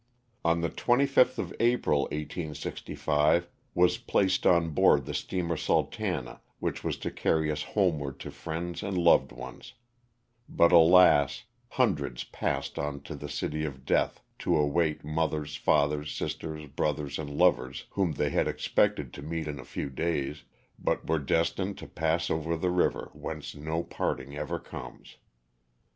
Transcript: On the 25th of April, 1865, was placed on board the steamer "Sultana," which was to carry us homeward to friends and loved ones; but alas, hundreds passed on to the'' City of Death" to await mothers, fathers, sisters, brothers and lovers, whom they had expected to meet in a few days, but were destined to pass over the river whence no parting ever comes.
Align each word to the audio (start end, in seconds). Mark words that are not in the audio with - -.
On 0.43 0.61
the 0.61 0.69
25th 0.71 1.37
of 1.37 1.53
April, 1.59 2.05
1865, 2.05 3.47
was 3.75 3.99
placed 3.99 4.47
on 4.47 4.71
board 4.71 5.05
the 5.05 5.13
steamer 5.13 5.55
"Sultana," 5.55 6.41
which 6.57 6.83
was 6.83 6.97
to 6.97 7.11
carry 7.11 7.51
us 7.51 7.61
homeward 7.61 8.19
to 8.21 8.31
friends 8.31 8.81
and 8.81 8.97
loved 8.97 9.31
ones; 9.31 9.75
but 10.49 10.71
alas, 10.71 11.43
hundreds 11.69 12.23
passed 12.23 12.79
on 12.79 13.01
to 13.01 13.13
the'' 13.15 13.29
City 13.39 13.63
of 13.63 13.85
Death" 13.85 14.23
to 14.39 14.57
await 14.57 15.05
mothers, 15.05 15.55
fathers, 15.55 16.11
sisters, 16.11 16.65
brothers 16.67 17.19
and 17.19 17.29
lovers, 17.29 17.85
whom 17.91 18.13
they 18.13 18.31
had 18.31 18.47
expected 18.47 19.13
to 19.13 19.21
meet 19.21 19.47
in 19.47 19.59
a 19.59 19.63
few 19.63 19.87
days, 19.91 20.45
but 20.79 21.07
were 21.07 21.19
destined 21.19 21.77
to 21.77 21.85
pass 21.85 22.31
over 22.31 22.57
the 22.57 22.71
river 22.71 23.11
whence 23.13 23.53
no 23.53 23.83
parting 23.83 24.35
ever 24.35 24.57
comes. 24.57 25.17